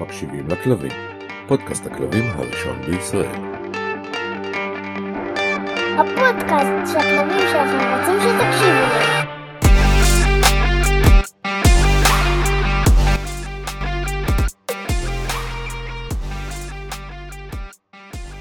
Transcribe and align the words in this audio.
מקשיבים 0.00 0.48
לכלבים, 0.48 0.90
פודקאסט 1.48 1.86
הכלבים 1.86 2.24
הראשון 2.24 2.82
בישראל. 2.82 3.40
הפודקאסט 5.98 6.92
שהכלבים 6.92 7.48
שלכם 7.48 7.94
רוצים 7.98 8.20
שתקשיבו 8.20 8.80
להם. 8.92 9.26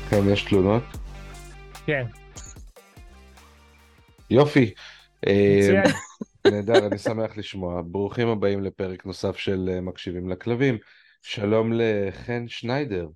כן, 0.09 0.29
יש 0.29 0.43
תלונות? 0.43 0.83
כן, 1.85 2.05
יופי. 4.29 4.73
אה. 5.27 5.83
נהדר, 6.51 6.87
אני 6.87 6.97
שמח 6.97 7.37
לשמוע. 7.37 7.81
ברוכים 7.85 8.27
הבאים 8.27 8.63
לפרק 8.63 9.05
נוסף 9.05 9.37
של 9.37 9.69
אה, 9.73 9.81
מקשיבים 9.81 10.29
לכלבים. 10.29 10.77
שלום 11.21 11.71
לחן 11.73 12.47
שניידר. 12.47 13.07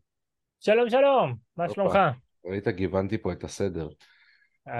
שלום 0.59 0.89
שלום, 0.89 1.35
מה. 1.57 1.69
שלומך? 1.69 1.99
ראית, 2.45 2.67
גיוונתי 2.67 3.17
פה 3.17 3.31
את 3.31 3.43
הסדר. 3.43 3.87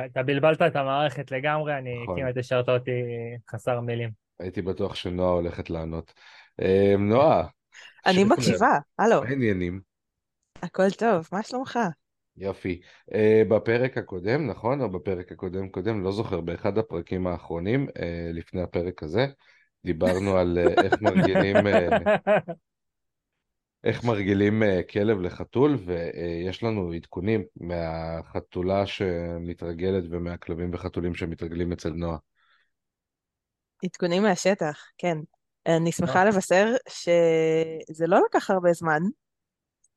אתה 0.05 0.23
בלבלת 0.23 0.61
את 0.61 0.75
המערכת 0.75 1.31
לגמרי, 1.31 1.77
אני 1.77 2.03
נכון. 2.03 2.21
כמעט 2.21 2.37
השארת 2.37 2.69
אותי 2.69 3.01
חסר 3.49 3.79
מילים. 3.79 4.09
הייתי 4.39 4.61
בטוח 4.61 4.95
שנועה 4.95 5.31
הולכת 5.31 5.69
לענות. 5.69 6.13
אה, 6.61 6.95
נועה, 6.99 7.47
אני 8.05 8.23
מקשיבה, 8.23 8.77
הלו, 8.99 9.21
מה 9.21 9.27
העניינים? 9.29 9.81
הכל 10.61 10.91
טוב, 10.91 11.29
מה 11.31 11.43
שלומך? 11.43 11.79
יופי. 12.37 12.81
אה, 13.13 13.43
בפרק 13.49 13.97
הקודם, 13.97 14.47
נכון? 14.47 14.81
או 14.81 14.89
בפרק 14.89 15.31
הקודם 15.31 15.69
קודם, 15.69 16.03
לא 16.03 16.11
זוכר, 16.11 16.41
באחד 16.41 16.77
הפרקים 16.77 17.27
האחרונים, 17.27 17.87
אה, 17.99 18.29
לפני 18.33 18.61
הפרק 18.61 19.03
הזה, 19.03 19.25
דיברנו 19.85 20.37
על 20.37 20.57
אה, 20.57 20.83
איך 20.83 20.93
מרגילים... 21.01 21.67
אה, 21.67 21.87
איך 23.83 24.03
מרגילים 24.03 24.63
אה, 24.63 24.81
כלב 24.91 25.19
לחתול, 25.21 25.77
ויש 25.85 26.63
לנו 26.63 26.91
עדכונים 26.91 27.43
מהחתולה 27.55 28.85
שמתרגלת 28.85 30.03
ומהכלבים 30.09 30.73
וחתולים 30.73 31.15
שמתרגלים 31.15 31.71
אצל 31.71 31.89
נועה. 31.89 32.17
עדכונים 33.85 34.23
מהשטח, 34.23 34.85
כן. 34.97 35.17
אני 35.65 35.91
שמחה 35.91 36.25
לבשר 36.25 36.65
שזה 36.89 38.07
לא 38.07 38.21
לקח 38.25 38.51
הרבה 38.51 38.73
זמן. 38.73 38.99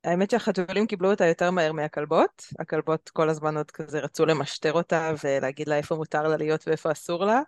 האמת 0.04 0.30
שהחתולים 0.30 0.86
קיבלו 0.86 1.10
אותה 1.10 1.26
יותר 1.26 1.50
מהר 1.50 1.72
מהכלבות. 1.72 2.46
הכלבות 2.58 3.08
כל 3.08 3.28
הזמן 3.28 3.56
עוד 3.56 3.70
כזה 3.70 4.00
רצו 4.00 4.26
למשטר 4.26 4.72
אותה 4.72 5.12
ולהגיד 5.24 5.68
לה 5.68 5.76
איפה 5.76 5.94
מותר 5.94 6.28
לה 6.28 6.36
להיות 6.36 6.68
ואיפה 6.68 6.92
אסור 6.92 7.24
לה. 7.24 7.40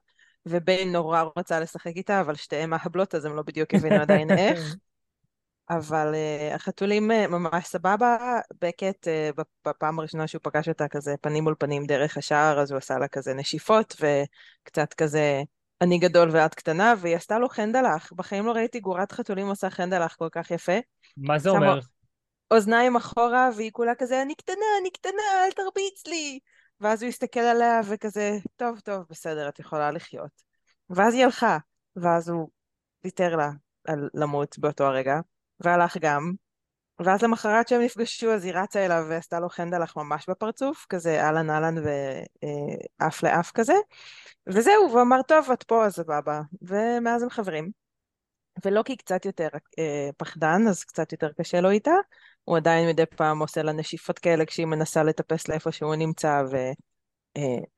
וביין 0.47 0.93
נורא 0.93 1.23
רוצה 1.37 1.61
לשחק 1.61 1.97
איתה, 1.97 2.21
אבל 2.21 2.35
שתיהן 2.35 2.71
מהבלות, 2.71 3.15
אז 3.15 3.25
הם 3.25 3.37
לא 3.37 3.43
בדיוק 3.43 3.75
הבינו 3.75 3.97
עדיין 3.97 4.31
איך. 4.39 4.77
אבל 5.71 6.15
uh, 6.15 6.55
החתולים 6.55 7.11
uh, 7.11 7.27
ממש 7.29 7.67
סבבה, 7.67 8.17
בקט 8.63 9.09
uh, 9.09 9.43
בפעם 9.67 9.99
הראשונה 9.99 10.27
שהוא 10.27 10.41
פגש 10.43 10.69
אותה 10.69 10.89
כזה 10.89 11.15
פנים 11.21 11.45
מול 11.45 11.55
פנים 11.59 11.87
דרך 11.87 12.17
השער, 12.17 12.61
אז 12.61 12.71
הוא 12.71 12.79
עשה 12.79 12.99
לה 12.99 13.09
כזה 13.09 13.35
נשיפות 13.35 13.97
וקצת 14.01 14.95
כזה 14.95 15.43
אני 15.81 15.99
גדול 15.99 16.29
ואת 16.33 16.55
קטנה, 16.55 16.95
והיא 16.99 17.17
עשתה 17.17 17.39
לו 17.39 17.49
חנדלח. 17.49 18.13
בחיים 18.13 18.47
לא 18.47 18.53
ראיתי 18.53 18.81
גורת 18.81 19.13
חתולים 19.13 19.47
עושה 19.47 19.71
חנדלח 19.71 20.17
כל 20.17 20.29
כך 20.33 20.51
יפה. 20.51 20.79
מה 21.17 21.39
זה 21.39 21.51
אומר? 21.51 21.81
אוזניים 22.51 22.97
אחורה, 22.97 23.51
והיא 23.57 23.71
כולה 23.73 23.95
כזה 23.95 24.23
אני 24.23 24.35
קטנה, 24.35 24.65
אני 24.81 24.91
קטנה, 24.91 25.23
אל 25.47 25.53
תרביץ 25.53 26.07
לי. 26.07 26.39
ואז 26.81 27.03
הוא 27.03 27.09
הסתכל 27.09 27.41
עליה 27.41 27.81
וכזה, 27.89 28.39
טוב, 28.57 28.81
טוב, 28.81 29.05
בסדר, 29.11 29.49
את 29.49 29.59
יכולה 29.59 29.91
לחיות. 29.91 30.31
ואז 30.91 31.15
היא 31.15 31.25
הלכה, 31.25 31.59
ואז 31.97 32.29
הוא 32.29 32.49
ויתר 33.05 33.37
לה 33.37 33.51
על 33.89 34.09
למות 34.15 34.59
באותו 34.59 34.85
הרגע, 34.85 35.21
והלך 35.61 35.97
גם. 35.97 36.33
ואז 37.01 37.23
למחרת 37.23 37.69
שהם 37.69 37.81
נפגשו, 37.81 38.33
אז 38.33 38.45
היא 38.45 38.55
רצה 38.55 38.87
אליו 38.87 39.07
ועשתה 39.09 39.41
לו 39.41 39.49
חנדלח 39.49 39.97
ממש 39.97 40.29
בפרצוף, 40.29 40.87
כזה 40.89 41.23
אהלן 41.23 41.51
אהלן 41.51 41.75
ואף 43.01 43.23
לאף 43.23 43.51
כזה. 43.51 43.75
וזהו, 44.47 44.89
והוא 44.91 45.03
אמר, 45.03 45.23
טוב, 45.23 45.51
את 45.51 45.63
פה, 45.63 45.87
אז 45.87 45.95
סבבה. 45.95 46.41
ומאז 46.63 47.23
הם 47.23 47.31
חברים. 47.31 47.71
ולוקי 48.65 48.97
קצת 48.97 49.25
יותר 49.25 49.49
אה, 49.79 50.11
פחדן, 50.17 50.69
אז 50.69 50.85
קצת 50.85 51.13
יותר 51.13 51.33
קשה 51.33 51.61
לו 51.61 51.71
איתה. 51.71 51.95
הוא 52.45 52.57
עדיין 52.57 52.89
מדי 52.89 53.07
פעם 53.07 53.39
עושה 53.39 53.63
לה 53.63 53.73
נשיפות 53.73 54.19
כאלה 54.19 54.47
כשהיא 54.47 54.67
מנסה 54.67 55.03
לטפס 55.03 55.49
לאיפה 55.49 55.73
שהוא 55.73 55.95
נמצא 55.95 56.43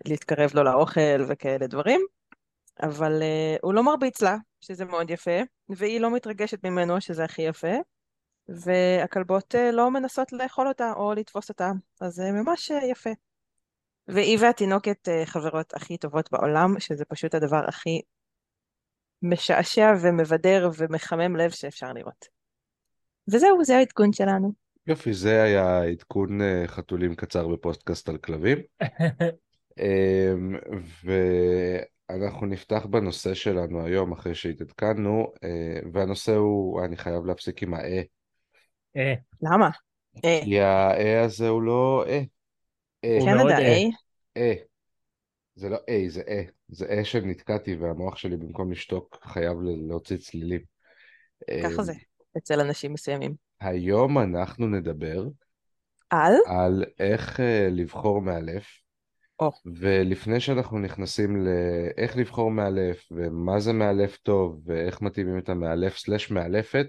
ולהתקרב 0.06 0.50
לו 0.54 0.62
לאוכל 0.62 1.24
וכאלה 1.28 1.66
דברים. 1.66 2.00
אבל 2.82 3.22
אה, 3.22 3.56
הוא 3.62 3.74
לא 3.74 3.82
מרביץ 3.82 4.22
לה, 4.22 4.36
שזה 4.60 4.84
מאוד 4.84 5.10
יפה, 5.10 5.40
והיא 5.68 6.00
לא 6.00 6.14
מתרגשת 6.14 6.64
ממנו, 6.64 7.00
שזה 7.00 7.24
הכי 7.24 7.42
יפה. 7.42 7.76
והכלבות 8.48 9.54
אה, 9.54 9.70
לא 9.70 9.90
מנסות 9.90 10.32
לאכול 10.32 10.68
אותה 10.68 10.92
או 10.96 11.14
לתפוס 11.14 11.48
אותה, 11.48 11.70
אז 12.00 12.14
זה 12.14 12.32
ממש 12.32 12.70
אה, 12.70 12.86
יפה. 12.86 13.10
והיא 14.08 14.38
והתינוקת 14.40 15.08
אה, 15.08 15.26
חברות 15.26 15.74
הכי 15.74 15.96
טובות 15.96 16.32
בעולם, 16.32 16.80
שזה 16.80 17.04
פשוט 17.04 17.34
הדבר 17.34 17.64
הכי 17.68 18.00
משעשע 19.22 19.92
ומבדר 20.02 20.70
ומחמם 20.76 21.36
לב 21.36 21.50
שאפשר 21.50 21.92
לראות. 21.92 22.26
וזהו, 23.32 23.64
זה 23.64 23.76
העדכון 23.76 24.12
שלנו. 24.12 24.52
יופי, 24.86 25.14
זה 25.14 25.42
היה 25.42 25.82
עדכון 25.82 26.38
חתולים 26.66 27.14
קצר 27.14 27.48
בפודקאסט 27.48 28.08
על 28.08 28.18
כלבים. 28.18 28.58
אמ, 29.80 30.56
ואנחנו 32.20 32.46
נפתח 32.46 32.86
בנושא 32.86 33.34
שלנו 33.34 33.86
היום 33.86 34.12
אחרי 34.12 34.34
שהתעדכנו, 34.34 35.32
אה, 35.44 35.80
והנושא 35.92 36.34
הוא, 36.34 36.84
אני 36.84 36.96
חייב 36.96 37.24
להפסיק 37.26 37.62
עם 37.62 37.74
ה-אה, 37.74 38.02
אה, 38.96 39.14
למה? 39.42 39.70
אה, 40.24 40.40
כי 40.44 40.60
ה-אה 40.60 41.24
הזה 41.24 41.48
הוא 41.48 41.62
לא 41.62 42.04
אה. 42.06 42.22
אה, 43.04 43.18
קנדה, 43.20 43.58
אה. 43.58 43.64
אה? 43.66 43.88
אה. 44.36 44.54
זה 45.54 45.68
לא 45.68 45.76
אה, 45.88 46.04
זה 46.08 46.22
אה. 46.28 46.42
זה 46.68 46.86
אה 46.86 47.04
שנתקעתי 47.04 47.74
והמוח 47.74 48.16
שלי 48.16 48.36
במקום 48.36 48.72
לשתוק 48.72 49.18
חייב 49.22 49.56
להוציא 49.88 50.16
צלילים. 50.16 50.60
ככה 51.62 51.82
זה, 51.82 51.92
אצל 52.38 52.60
אנשים 52.60 52.92
מסוימים. 52.92 53.34
היום 53.60 54.18
אנחנו 54.18 54.66
נדבר 54.66 55.24
על? 56.10 56.32
על 56.46 56.84
איך 56.98 57.40
לבחור 57.70 58.22
מאלף, 58.22 58.66
או. 59.40 59.50
ולפני 59.74 60.40
שאנחנו 60.40 60.78
נכנסים 60.78 61.46
לאיך 61.46 62.16
לבחור 62.16 62.50
מאלף, 62.50 63.08
ומה 63.10 63.60
זה 63.60 63.72
מאלף 63.72 64.16
טוב, 64.16 64.60
ואיך 64.66 65.02
מתאימים 65.02 65.38
את 65.38 65.48
המאלף 65.48 65.98
סלש 65.98 66.30
מאלפת 66.30 66.86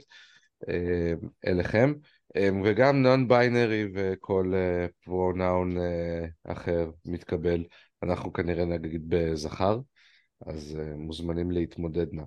אה, 0.70 1.14
אליכם, 1.48 1.94
אה, 2.36 2.50
וגם 2.64 3.04
נון 3.04 3.28
ביינרי 3.28 3.86
וכל 3.94 4.54
פרונאון 5.04 5.78
אחר 6.44 6.92
מתקבל, 7.06 7.64
אנחנו 8.04 8.34
כנראה 8.34 8.66
נגיד 8.66 9.04
בזכר, 9.08 9.80
אז 10.46 10.78
אה, 10.80 10.96
מוזמנים 10.96 11.52
להתמודד 11.52 12.14
נא. 12.14 12.24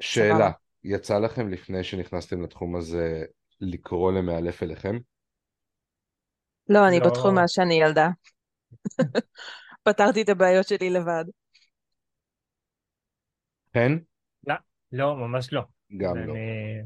שאלה. 0.00 0.50
יצא 0.84 1.18
לכם 1.18 1.48
לפני 1.48 1.84
שנכנסתם 1.84 2.42
לתחום 2.42 2.76
הזה 2.76 3.24
לקרוא 3.60 4.12
למאלף 4.12 4.62
אליכם? 4.62 4.98
לא, 6.68 6.88
אני 6.88 7.00
לא. 7.00 7.06
בתחום 7.06 7.34
מאז 7.34 7.50
שאני 7.50 7.74
ילדה. 7.74 8.08
פתרתי 9.82 10.22
את 10.22 10.28
הבעיות 10.28 10.68
שלי 10.68 10.90
לבד. 10.90 11.24
כן? 13.72 13.92
לא, 14.92 15.16
ממש 15.16 15.52
לא. 15.52 15.62
גם 15.96 16.16
לא. 16.16 16.32
אני- 16.32 16.82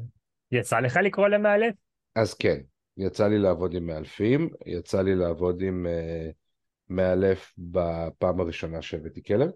יצא 0.51 0.79
לך 0.79 0.97
לקרוא 1.03 1.27
למאלף? 1.27 1.75
אז 2.15 2.33
כן, 2.33 2.57
יצא 2.97 3.27
לי 3.27 3.39
לעבוד 3.39 3.73
עם 3.73 3.87
מאלפים, 3.87 4.49
יצא 4.65 5.01
לי 5.01 5.15
לעבוד 5.15 5.61
עם 5.61 5.85
uh, 5.85 6.33
מאלף 6.89 7.53
בפעם 7.57 8.39
הראשונה 8.39 8.81
שהבאתי 8.81 9.23
כלב, 9.23 9.49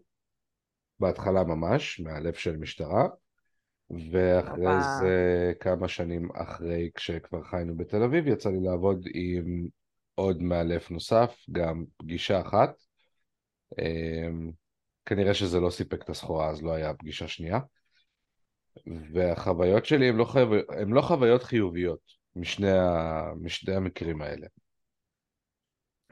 בהתחלה 1.00 1.44
ממש, 1.44 2.00
מאלף 2.00 2.38
של 2.38 2.58
משטרה, 2.58 3.08
ואחרי. 4.12 4.82
זה 5.00 5.53
כמה 5.59 5.88
שנים 5.88 6.30
אחרי, 6.35 6.90
כשכבר 6.96 7.44
חיינו 7.44 7.78
בתל 7.78 8.03
אביב, 8.03 8.28
יצא 8.28 8.50
לי 8.50 8.59
לעבוד 8.59 9.06
עם 9.14 9.68
עוד 10.19 10.41
מאלף 10.41 10.91
נוסף, 10.91 11.35
גם 11.52 11.84
פגישה 11.97 12.41
אחת. 12.41 12.73
Um, 13.73 14.52
כנראה 15.05 15.34
שזה 15.34 15.59
לא 15.59 15.69
סיפק 15.69 16.03
את 16.03 16.09
הסחורה, 16.09 16.49
אז 16.49 16.64
לא 16.64 16.72
היה 16.72 16.93
פגישה 16.93 17.28
שנייה. 17.28 17.59
והחוויות 19.14 19.85
שלי 19.85 20.09
הן 20.09 20.16
לא, 20.16 20.23
חו... 20.23 20.40
לא 20.87 21.02
חוויות 21.02 21.43
חיוביות 21.43 21.99
משני, 22.35 22.72
ה... 22.72 23.22
משני 23.41 23.75
המקרים 23.75 24.22
האלה. 24.22 24.47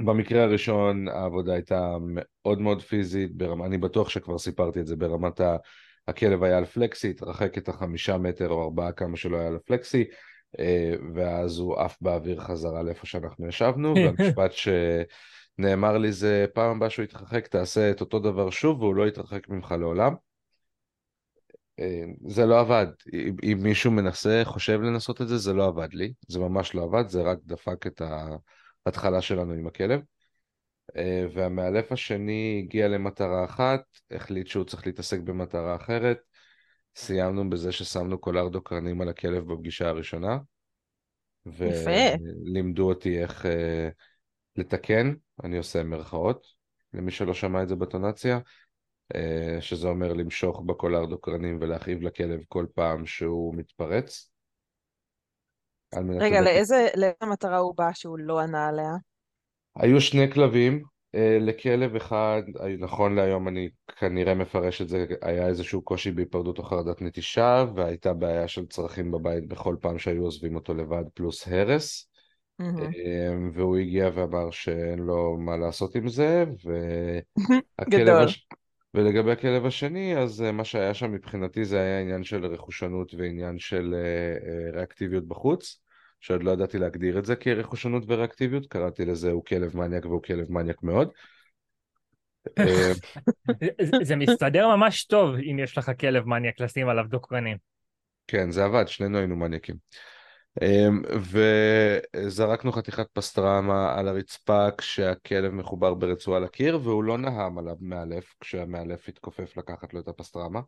במקרה 0.06 0.44
הראשון 0.44 1.08
העבודה 1.08 1.54
הייתה 1.54 1.98
מאוד 2.00 2.60
מאוד 2.60 2.82
פיזית, 2.82 3.36
ברמה, 3.36 3.66
אני 3.66 3.78
בטוח 3.78 4.10
שכבר 4.10 4.38
סיפרתי 4.38 4.80
את 4.80 4.88
זה, 4.88 4.96
ברמת 4.96 5.40
ה... 5.40 5.58
הכלב 6.08 6.44
היה 6.44 6.58
על 6.58 6.66
פלקסי, 6.66 7.10
התרחק 7.10 7.58
את 7.58 7.70
החמישה 7.70 8.18
מטר 8.18 8.50
או 8.50 8.64
ארבעה 8.64 8.92
כמה 8.92 9.18
שלא 9.18 9.38
היה 9.38 9.48
על 9.48 9.56
הפלקסי, 9.56 10.04
ואז 11.16 11.60
הוא 11.60 11.80
עף 11.80 11.98
באוויר 12.02 12.40
חזרה 12.40 12.84
לאיפה 12.84 13.06
שאנחנו 13.06 13.48
ישבנו, 13.48 13.94
והמשפט 14.06 14.52
שנאמר 14.52 15.98
לי 15.98 16.12
זה 16.12 16.46
פעם 16.54 16.76
הבאה 16.78 16.90
שהוא 16.90 17.04
יתרחק 17.04 17.48
תעשה 17.48 17.92
את 17.92 18.02
אותו 18.02 18.20
דבר 18.20 18.50
שוב 18.50 18.82
והוא 18.82 18.96
לא 18.96 19.08
יתרחק 19.08 19.50
ממך 19.50 19.76
לעולם. 19.80 20.16
אה, 21.80 22.04
זה 22.28 22.46
לא 22.46 22.60
עבד. 22.60 22.88
אם, 23.14 23.36
אם 23.44 23.58
מישהו 23.64 23.92
מנסה, 23.92 24.42
חושב 24.44 24.82
לנסות 24.82 25.22
את 25.22 25.28
זה, 25.28 25.38
זה 25.38 25.54
לא 25.54 25.68
עבד 25.68 25.94
לי. 25.94 26.14
זה 26.28 26.40
ממש 26.40 26.76
לא 26.76 26.84
עבד, 26.84 27.08
זה 27.08 27.22
רק 27.22 27.38
דפק 27.46 27.88
את 27.88 28.02
ההתחלה 28.86 29.22
שלנו 29.22 29.54
עם 29.54 29.68
הכלב. 29.68 30.02
אה, 30.98 31.26
והמאלף 31.34 31.92
השני 31.92 32.62
הגיע 32.64 32.88
למטרה 32.88 33.46
אחת, 33.46 33.82
החליט 34.12 34.48
שהוא 34.48 34.64
צריך 34.64 34.88
להתעסק 34.88 35.20
במטרה 35.20 35.76
אחרת. 35.76 36.18
סיימנו 36.96 37.50
בזה 37.50 37.72
ששמנו 37.72 38.18
קולר 38.18 38.48
דוקרנים 38.48 39.02
על 39.02 39.10
הכלב 39.10 39.54
בפגישה 39.54 39.90
הראשונה. 39.90 40.38
ולימדו 41.46 42.90
אותי 42.90 43.22
איך 43.22 43.46
אה, 43.46 43.90
לתקן, 44.56 45.14
אני 45.44 45.58
עושה 45.58 45.84
מרכאות, 45.84 46.48
למי 46.94 47.12
שלא 47.12 47.34
שמע 47.34 47.64
את 47.64 47.68
זה 47.68 47.76
בטונציה, 47.76 48.40
אה, 49.16 49.58
שזה 49.62 49.88
אומר 49.88 50.14
למשוך 50.14 50.62
בקולר 50.66 51.06
דוקרנים 51.06 51.58
ולהכאיב 51.62 52.02
לכלב 52.02 52.40
כל 52.48 52.66
פעם 52.74 53.06
שהוא 53.06 53.56
מתפרץ. 53.56 54.32
רגע, 56.20 56.42
לאיזה 56.42 56.88
לאיזה 56.96 57.26
מטרה 57.32 57.58
הוא 57.58 57.76
בא 57.78 57.90
שהוא 57.94 58.20
לא 58.20 58.40
ענה 58.40 58.68
עליה? 58.68 58.92
היו 59.76 60.02
שני 60.02 60.32
כלבים, 60.32 60.84
לכלב 61.40 61.96
אחד, 61.96 62.42
אה, 62.60 62.76
נכון 62.80 63.16
להיום 63.16 63.48
אני 63.48 63.70
כנראה 64.00 64.34
מפרש 64.34 64.82
את 64.82 64.90
זה, 64.90 65.06
היה 65.22 65.48
איזשהו 65.48 65.82
קושי 65.82 66.12
בהיפרדות 66.12 66.58
או 66.58 66.64
חרדת 66.64 67.02
נטישה, 67.02 67.66
והייתה 67.76 68.14
בעיה 68.14 68.48
של 68.48 68.66
צרכים 68.66 69.12
בבית 69.12 69.48
בכל 69.48 69.76
פעם 69.82 70.00
שהיו 70.00 70.24
עוזבים 70.24 70.56
אותו 70.56 70.74
לבד, 70.74 71.04
פלוס 71.14 71.48
הרס. 71.48 72.10
אמ, 72.60 73.52
והוא 73.54 73.78
הגיע 73.78 74.10
ואמר 74.14 74.52
שאין 74.52 75.00
לו 75.00 75.38
מה 75.38 75.58
לעשות 75.58 75.96
עם 75.96 76.08
זה, 76.08 76.46
והכלב. 76.64 78.10
הש... 78.10 78.48
ולגבי 78.96 79.32
הכלב 79.32 79.66
השני, 79.66 80.18
אז 80.18 80.42
אה, 80.42 80.52
מה 80.52 80.64
שהיה 80.64 80.94
שם 80.94 81.12
מבחינתי 81.12 81.66
זה 81.66 81.80
היה 81.80 82.00
עניין 82.00 82.24
של 82.24 82.46
רכושנות 82.46 83.14
ועניין 83.14 83.60
של 83.60 83.94
אה, 83.94 84.00
אה, 84.50 84.72
ריאקטיביות 84.78 85.28
בחוץ, 85.28 85.82
שעוד 86.26 86.44
לא 86.44 86.52
ידעתי 86.52 86.78
להגדיר 86.78 87.20
את 87.20 87.26
זה 87.26 87.36
כרכושנות 87.36 88.04
וריאקטיביות, 88.08 88.68
קראתי 88.68 89.06
לזה 89.06 89.32
הוא 89.32 89.46
כלב 89.46 89.78
מניאק 89.78 90.06
והוא 90.06 90.22
כלב 90.22 90.52
מניאק 90.52 90.84
מאוד. 90.84 91.10
אמ, 92.60 92.94
זה- 94.04 94.16
מסתדר 94.16 94.76
ממש 94.76 95.06
טוב 95.06 95.36
אם 95.52 95.60
יש 95.60 95.78
לך 95.78 95.92
כלב 96.00 96.28
מניאק 96.28 96.60
לשים 96.60 96.90
עליו 96.90 97.06
דוקרנים. 97.10 97.58
כן, 98.28 98.52
זה 98.52 98.66
עבד, 98.66 98.88
שנינו 98.88 99.18
היינו 99.18 99.36
מניאקים. 99.36 99.76
אמ, 100.62 101.02
וזרקנו 102.16 102.72
חתיכת 102.72 103.08
פסטרמה 103.14 103.94
על 104.00 104.08
הרצפה 104.08 104.68
כשהכלב 104.78 105.52
מחובר 105.52 105.94
ברצועה 105.94 106.40
לקיר, 106.40 106.80
והוא 106.84 107.04
לא 107.04 107.18
נהם 107.18 107.58
עליו 107.58 107.76
מאלף 107.80 108.36
כשהמאלף 108.40 109.10
התכופף 109.10 109.58
לקחת 109.58 109.94
לו 109.94 110.00
את 110.00 110.08
הפסטרמה, 110.08 110.60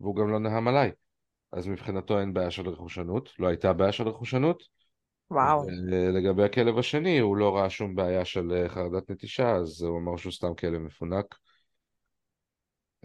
והוא 0.00 0.16
גם 0.16 0.30
לא 0.30 0.38
נהם 0.38 0.68
עליי. 0.68 0.90
אז 1.52 1.66
מבחינתו 1.66 2.20
אין 2.20 2.34
בעיה 2.34 2.50
של 2.50 2.68
רכושנות, 2.68 3.28
לא 3.38 3.46
הייתה 3.48 3.72
בעיה 3.72 3.92
של 3.92 4.08
רכושנות. 4.08 4.62
וואו. 5.30 5.66
ולגבי 5.66 6.44
הכלב 6.44 6.78
השני, 6.78 7.18
הוא 7.18 7.36
לא 7.36 7.56
ראה 7.56 7.70
שום 7.70 7.94
בעיה 7.94 8.24
של 8.24 8.52
אה, 8.52 8.68
חרדת 8.68 9.10
נטישה, 9.10 9.50
אז 9.56 9.82
הוא 9.82 9.98
אמר 9.98 10.16
שהוא 10.16 10.32
סתם 10.32 10.54
כלב 10.54 10.78
מפונק. 10.78 11.34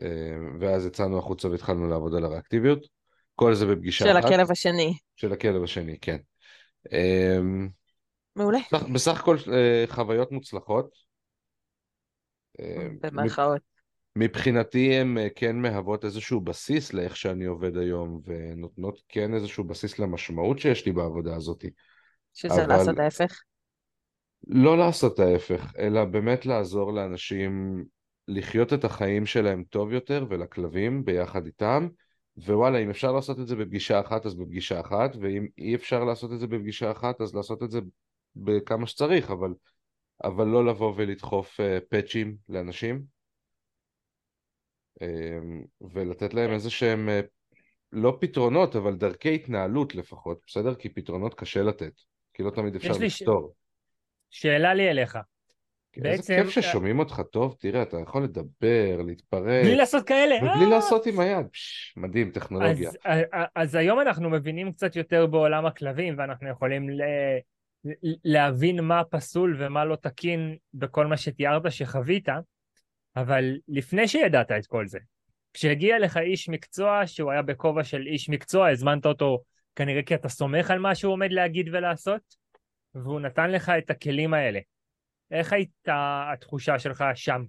אמ, 0.01 0.57
ואז 0.59 0.85
יצאנו 0.85 1.19
החוצה 1.19 1.47
והתחלנו 1.47 1.87
לעבוד 1.87 2.15
על 2.15 2.23
הריאקטיביות. 2.23 2.79
כל 3.35 3.53
זה 3.53 3.65
בפגישה 3.65 4.05
של 4.05 4.17
אחת. 4.19 4.25
הכלב 4.25 4.51
השני. 4.51 4.97
של 5.15 5.33
הכלב 5.33 5.63
השני, 5.63 5.97
כן. 5.99 6.17
אמ, 6.91 7.69
מעולה. 8.35 8.59
בסך- 8.73 8.89
בסך 8.93 9.19
הכל 9.19 9.37
אה, 9.53 9.83
חוויות 9.87 10.31
מוצלחות. 10.31 10.89
במרכאות. 13.01 13.61
מבחינתי 14.17 14.93
הן 14.93 15.17
אה, 15.17 15.27
כן 15.35 15.55
מהוות 15.55 16.05
איזשהו 16.05 16.41
בסיס 16.41 16.93
לאיך 16.93 17.17
שאני 17.17 17.45
עובד 17.45 17.77
היום, 17.77 18.21
ונותנות 18.25 19.01
כן 19.09 19.33
איזשהו 19.33 19.63
בסיס 19.63 19.99
למשמעות 19.99 20.59
שיש 20.59 20.85
לי 20.85 20.91
בעבודה 20.91 21.35
הזאת. 21.35 21.65
שזה 22.33 22.53
אבל- 22.63 22.67
לעשות 22.67 22.99
ההפך. 22.99 23.41
לא 24.47 24.77
לעשות 24.77 25.19
ההפך, 25.19 25.73
אלא 25.79 26.05
באמת 26.05 26.45
לעזור 26.45 26.93
לאנשים 26.93 27.83
לחיות 28.27 28.73
את 28.73 28.83
החיים 28.83 29.25
שלהם 29.25 29.63
טוב 29.69 29.93
יותר, 29.93 30.25
ולכלבים 30.29 31.05
ביחד 31.05 31.45
איתם. 31.45 31.87
ווואלה, 32.37 32.77
אם 32.77 32.89
אפשר 32.89 33.11
לעשות 33.11 33.39
את 33.39 33.47
זה 33.47 33.55
בפגישה 33.55 33.99
אחת, 33.99 34.25
אז 34.25 34.35
בפגישה 34.35 34.79
אחת, 34.79 35.15
ואם 35.21 35.47
אי 35.57 35.75
אפשר 35.75 36.03
לעשות 36.03 36.33
את 36.33 36.39
זה 36.39 36.47
בפגישה 36.47 36.91
אחת, 36.91 37.21
אז 37.21 37.35
לעשות 37.35 37.63
את 37.63 37.71
זה 37.71 37.79
בכמה 38.35 38.87
שצריך, 38.87 39.31
אבל, 39.31 39.53
אבל 40.23 40.47
לא 40.47 40.65
לבוא 40.65 40.93
ולדחוף 40.95 41.59
uh, 41.59 41.63
פאצ'ים 41.89 42.35
לאנשים, 42.49 43.03
ולתת 45.93 46.33
להם 46.33 46.51
איזה 46.51 46.69
שהם, 46.69 47.09
uh, 47.09 47.25
לא 47.91 48.17
פתרונות, 48.21 48.75
אבל 48.75 48.95
דרכי 48.95 49.35
התנהלות 49.35 49.95
לפחות, 49.95 50.39
בסדר? 50.47 50.75
כי 50.75 50.89
פתרונות 50.89 51.33
קשה 51.33 51.63
לתת, 51.63 51.93
כי 52.33 52.43
לא 52.43 52.49
תמיד 52.49 52.75
אפשר 52.75 52.91
לי 52.99 53.09
ש- 53.09 53.21
לפתור. 53.21 53.53
שאלה 54.29 54.73
לי 54.73 54.89
אליך, 54.89 55.17
איזה 55.97 56.09
בעצם- 56.09 56.35
כיף 56.37 56.49
ששומעים 56.49 56.99
אותך 56.99 57.21
טוב, 57.31 57.55
תראה, 57.59 57.81
אתה 57.81 57.97
יכול 57.99 58.23
לדבר, 58.23 59.01
להתפרץ, 59.05 59.65
בלי 59.65 59.75
לעשות 59.75 60.07
כאלה. 60.07 60.35
ובלי 60.35 60.65
אה! 60.65 60.69
לעשות 60.69 61.05
עם 61.05 61.19
היד, 61.19 61.45
פש, 61.51 61.93
מדהים, 61.97 62.31
טכנולוגיה. 62.31 62.89
אז, 62.89 62.97
אז, 63.05 63.21
אז 63.55 63.75
היום 63.75 63.99
אנחנו 63.99 64.29
מבינים 64.29 64.71
קצת 64.71 64.95
יותר 64.95 65.25
בעולם 65.25 65.65
הכלבים, 65.65 66.15
ואנחנו 66.17 66.49
יכולים 66.49 66.89
ל- 66.89 67.01
להבין 68.23 68.79
מה 68.83 69.03
פסול 69.03 69.57
ומה 69.59 69.85
לא 69.85 69.95
תקין 69.95 70.55
בכל 70.73 71.07
מה 71.07 71.17
שתיארת 71.17 71.71
שחווית, 71.71 72.27
אבל 73.15 73.57
לפני 73.67 74.07
שידעת 74.07 74.51
את 74.51 74.67
כל 74.67 74.87
זה, 74.87 74.99
כשהגיע 75.53 75.99
לך 75.99 76.17
איש 76.17 76.49
מקצוע 76.49 77.07
שהוא 77.07 77.31
היה 77.31 77.41
בכובע 77.41 77.83
של 77.83 78.07
איש 78.07 78.29
מקצוע, 78.29 78.69
הזמנת 78.69 79.05
אותו 79.05 79.43
כנראה 79.75 80.03
כי 80.03 80.15
אתה 80.15 80.29
סומך 80.29 80.71
על 80.71 80.79
מה 80.79 80.95
שהוא 80.95 81.13
עומד 81.13 81.31
להגיד 81.31 81.69
ולעשות, 81.73 82.21
והוא 82.95 83.19
נתן 83.19 83.51
לך 83.51 83.71
את 83.77 83.89
הכלים 83.89 84.33
האלה. 84.33 84.59
איך 85.31 85.53
הייתה 85.53 86.29
התחושה 86.33 86.79
שלך 86.79 87.03
שם? 87.15 87.43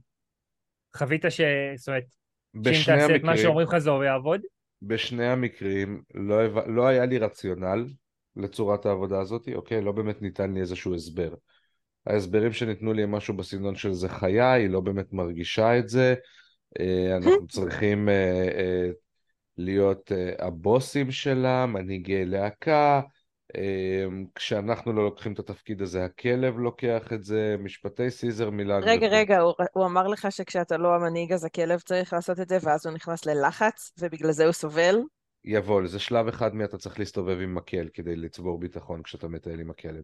חווית 0.97 1.25
ש... 1.29 1.41
זאת 1.77 1.89
אומרת, 1.89 2.05
שאם 2.55 2.97
תעשה 2.97 3.17
את 3.17 3.23
מה 3.23 3.31
המקרים, 3.31 3.37
שאומרים 3.37 3.67
לך 3.67 3.79
זה 3.79 3.91
יעבוד? 4.05 4.41
בשני 4.83 5.27
המקרים 5.27 6.03
לא, 6.15 6.67
לא 6.67 6.87
היה 6.87 7.07
לי 7.07 7.19
רציונל 7.19 7.87
לצורת 8.37 8.87
העבודה 8.87 9.21
הזאת, 9.21 9.49
אוקיי? 9.55 9.81
לא 9.81 9.93
באמת 9.93 10.23
ניתן 10.23 10.55
לי 10.55 10.61
איזשהו 10.61 10.95
הסבר. 10.95 11.35
ההסברים 12.07 12.53
שניתנו 12.53 12.93
לי 12.93 13.03
הם 13.03 13.11
משהו 13.11 13.35
בסגנון 13.35 13.77
של 13.77 13.93
זה 13.93 14.09
חיה, 14.09 14.53
היא 14.53 14.71
לא 14.71 14.81
באמת 14.81 15.13
מרגישה 15.13 15.79
את 15.79 15.89
זה, 15.89 16.15
אה, 16.81 17.17
אנחנו 17.17 17.47
צריכים 17.55 18.09
אה, 18.09 18.49
אה, 18.59 18.89
להיות 19.59 20.13
הבוסים 20.39 21.11
שלה, 21.11 21.67
מנהיגי 21.67 22.25
להקה, 22.25 23.01
כשאנחנו 24.35 24.93
לא 24.93 25.05
לוקחים 25.05 25.33
את 25.33 25.39
התפקיד 25.39 25.83
הזה, 25.83 26.05
הכלב 26.05 26.59
לוקח 26.59 27.13
את 27.13 27.25
זה, 27.25 27.57
משפטי 27.59 28.11
סיזר 28.11 28.51
מילן. 28.51 28.81
רגע, 28.83 29.07
וכו'. 29.07 29.17
רגע, 29.17 29.41
הוא, 29.41 29.55
הוא 29.73 29.87
אמר 29.87 30.07
לך 30.07 30.29
שכשאתה 30.31 30.77
לא 30.77 30.95
המנהיג 30.95 31.33
אז 31.33 31.45
הכלב 31.45 31.81
צריך 31.81 32.13
לעשות 32.13 32.41
את 32.41 32.49
זה, 32.49 32.59
ואז 32.63 32.87
הוא 32.87 32.95
נכנס 32.95 33.27
ללחץ, 33.27 33.93
ובגלל 33.99 34.33
זה 34.33 34.45
הוא 34.45 34.53
סובל? 34.53 34.97
יבוא, 35.45 35.87
זה 35.87 35.99
שלב 35.99 36.29
אחד 36.29 36.55
מאתה 36.55 36.79
צריך 36.79 36.99
להסתובב 36.99 37.41
עם 37.41 37.55
מקל 37.55 37.89
כדי 37.95 38.17
לצבור 38.17 38.59
ביטחון 38.59 39.03
כשאתה 39.03 39.29
מטייל 39.29 39.61
עם 39.61 39.71
הכלב. 39.71 40.03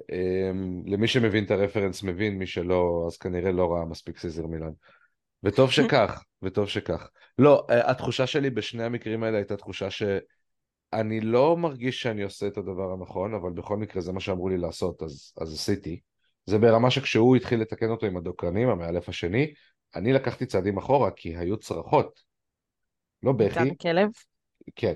Um, 0.00 0.90
למי 0.90 1.08
שמבין 1.08 1.44
את 1.44 1.50
הרפרנס 1.50 2.02
מבין, 2.02 2.38
מי 2.38 2.46
שלא, 2.46 3.04
אז 3.06 3.16
כנראה 3.16 3.52
לא 3.52 3.72
ראה 3.72 3.84
מספיק 3.84 4.18
סיזר 4.18 4.46
מילן. 4.46 4.72
וטוב 5.42 5.70
שכך, 5.70 6.22
וטוב 6.42 6.68
שכך. 6.68 7.08
לא, 7.38 7.66
אה, 7.70 7.90
התחושה 7.90 8.26
שלי 8.26 8.50
בשני 8.50 8.84
המקרים 8.84 9.22
האלה 9.22 9.36
הייתה 9.36 9.56
תחושה 9.56 9.90
שאני 9.90 11.20
לא 11.20 11.56
מרגיש 11.56 12.02
שאני 12.02 12.22
עושה 12.22 12.46
את 12.46 12.58
הדבר 12.58 12.92
הנכון, 12.92 13.34
אבל 13.34 13.50
בכל 13.50 13.76
מקרה 13.76 14.02
זה 14.02 14.12
מה 14.12 14.20
שאמרו 14.20 14.48
לי 14.48 14.58
לעשות, 14.58 15.02
אז, 15.02 15.32
אז 15.40 15.54
עשיתי. 15.54 16.00
זה 16.46 16.58
ברמה 16.58 16.90
שכשהוא 16.90 17.36
התחיל 17.36 17.60
לתקן 17.60 17.90
אותו 17.90 18.06
עם 18.06 18.16
הדוקרנים, 18.16 18.68
המאלף 18.68 19.08
השני, 19.08 19.52
אני 19.94 20.12
לקחתי 20.12 20.46
צעדים 20.46 20.78
אחורה 20.78 21.10
כי 21.10 21.36
היו 21.36 21.56
צרחות. 21.56 22.20
לא 23.22 23.32
בכי, 23.32 23.60
מצד 23.60 23.72
הכלב? 23.72 24.10
כן. 24.76 24.94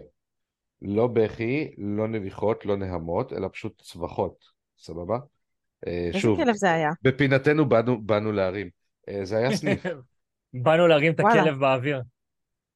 לא 0.82 1.06
בכי, 1.06 1.74
לא 1.78 2.08
נביחות, 2.08 2.66
לא 2.66 2.76
נהמות, 2.76 3.32
אלא 3.32 3.48
פשוט 3.52 3.82
צווחות, 3.82 4.53
סבבה? 4.84 5.18
אה, 5.86 6.06
איזה 6.06 6.18
שוב, 6.18 6.44
כלב 6.44 6.54
זה 6.54 6.72
היה? 6.72 6.90
בפינתנו 7.02 7.68
באנו, 7.68 8.02
באנו 8.02 8.32
להרים. 8.32 8.68
אה, 9.08 9.24
זה 9.24 9.36
היה 9.36 9.56
סניף, 9.56 9.86
באנו 10.64 10.86
להרים 10.86 11.12
את 11.12 11.20
וואלה. 11.20 11.42
הכלב 11.42 11.58
באוויר. 11.58 12.02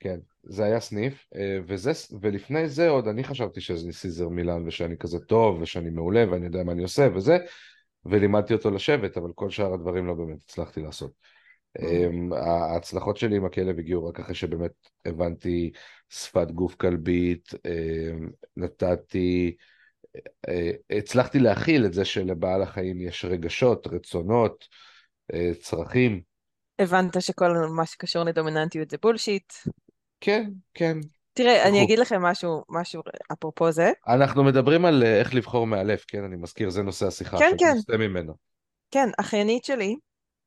כן, 0.01 0.19
זה 0.43 0.65
היה 0.65 0.81
סניף, 0.81 1.27
אה, 1.37 1.59
וזה, 1.67 1.91
ולפני 2.21 2.69
זה 2.69 2.89
עוד 2.89 3.09
אני 3.09 3.25
חשבתי 3.25 3.61
שזה 3.61 3.93
סיזר 3.93 4.29
מילן 4.29 4.67
ושאני 4.67 4.97
כזה 4.99 5.19
טוב 5.19 5.61
ושאני 5.61 5.91
מעולה 5.91 6.25
ואני 6.31 6.47
יודע 6.47 6.65
מה 6.65 6.73
אני 6.73 6.83
עושה 6.83 7.09
וזה, 7.15 7.39
ולימדתי 8.05 8.55
אותו 8.55 8.71
לשבת, 8.71 9.17
אבל 9.17 9.33
כל 9.35 9.51
שאר 9.51 9.75
הדברים 9.75 10.07
לא 10.07 10.15
באמת 10.15 10.43
הצלחתי 10.43 10.81
לעשות. 10.81 11.13
אמ, 11.79 12.33
ההצלחות 12.33 13.17
שלי 13.17 13.37
עם 13.37 13.45
הכלב 13.45 13.79
הגיעו 13.79 14.07
רק 14.07 14.21
אחרי 14.21 14.35
שבאמת 14.35 14.73
הבנתי 15.05 15.71
שפת 16.09 16.51
גוף 16.51 16.75
כלבית, 16.75 17.49
אמ, 17.67 18.29
נתתי, 18.57 19.57
הצלחתי 20.99 21.39
להכיל 21.39 21.87
את 21.87 21.93
זה 21.93 22.05
שלבעל 22.05 22.63
החיים 22.63 23.01
יש 23.01 23.25
רגשות, 23.25 23.87
רצונות, 23.87 24.69
אה, 25.35 25.51
צרכים. 25.61 26.21
הבנת 26.79 27.23
שכל 27.23 27.49
מה 27.77 27.87
שקשור 27.87 28.25
לדומיננטיות 28.25 28.91
זה 28.91 28.97
בולשיט? 29.03 29.53
כן, 30.21 30.51
כן. 30.75 30.99
תראה, 31.33 31.69
אני. 31.69 31.83
אגיד 31.85 31.99
לכם 31.99 32.23
משהו, 32.23 32.63
משהו 32.69 33.03
אפרופו 33.33 33.73
זה. 33.73 33.93
אנחנו 34.09 34.45
מדברים 34.45 34.85
על 34.85 35.03
אה, 35.03 35.19
איך 35.19 35.35
לבחור 35.35 35.67
מאלף, 35.67 36.05
כן? 36.09 36.25
אני 36.25 36.37
מזכיר, 36.37 36.71
זה 36.71 36.83
נושא 36.83 37.07
השיחה. 37.07 37.39
כן, 37.39 37.53
כן. 37.59 37.75
נסטה 37.77 37.97
ממנו. 37.97 38.35
כן, 38.91 39.09
אחיינית 39.21 39.65
שלי 39.65 39.97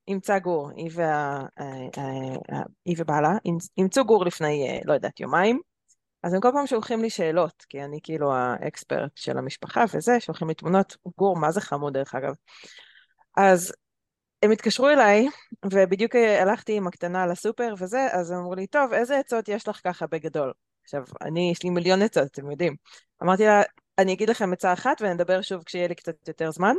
אימצה 0.07 0.39
גור, 0.39 0.69
היא, 0.75 0.89
וה, 0.93 1.41
אה, 1.59 1.65
אה, 1.97 2.03
אה, 2.51 2.61
היא 2.85 2.95
ובעלה 2.99 3.31
אימצ- 3.47 3.69
אימצו 3.77 4.05
גור 4.05 4.25
לפני, 4.25 4.67
אה, 4.69 4.79
לא 4.85 4.93
יודעת, 4.93 5.19
יומיים. 5.19 5.59
אז 6.23 6.33
הם 6.33 6.41
כל 6.41 6.49
פעם 6.53 6.67
שולחים 6.67 7.01
לי 7.01 7.09
שאלות, 7.09 7.65
כי 7.69 7.83
אני 7.83 7.99
כאילו 8.03 8.33
האקספרט 8.33 9.11
של 9.15 9.37
המשפחה 9.37 9.83
וזה, 9.93 10.19
שולחים 10.19 10.47
לי 10.47 10.53
תמונות, 10.53 10.97
גור, 11.17 11.37
מה 11.37 11.51
זה 11.51 11.61
חמוד 11.61 11.93
דרך 11.93 12.15
אגב. 12.15 12.33
אז 13.37 13.73
הם 14.43 14.51
התקשרו 14.51 14.89
אליי, 14.89 15.27
ובדיוק 15.65 16.15
הלכתי 16.15 16.77
עם 16.77 16.87
הקטנה 16.87 17.27
לסופר 17.27 17.73
וזה, 17.77 18.07
אז 18.11 18.31
הם 18.31 18.37
אמרו 18.37 18.55
לי, 18.55 18.67
טוב, 18.67 18.93
איזה 18.93 19.19
עצות 19.19 19.49
יש 19.49 19.67
לך 19.67 19.81
ככה 19.83 20.07
בגדול? 20.07 20.53
עכשיו, 20.83 21.03
אני, 21.21 21.51
יש 21.51 21.63
לי 21.63 21.69
מיליון 21.69 22.01
עצות, 22.01 22.23
אתם 22.23 22.51
יודעים. 22.51 22.75
אמרתי 23.23 23.43
לה, 23.43 23.61
אני 23.97 24.13
אגיד 24.13 24.29
לכם 24.29 24.53
עצה 24.53 24.73
אחת 24.73 25.01
ונדבר 25.01 25.41
שוב 25.41 25.63
כשיהיה 25.63 25.87
לי 25.87 25.95
קצת 25.95 26.27
יותר 26.27 26.51
זמן. 26.51 26.75